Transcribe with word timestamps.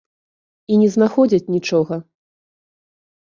І 0.75 0.77
не 0.83 0.87
знаходзяць 0.95 1.51
нічога. 1.55 1.95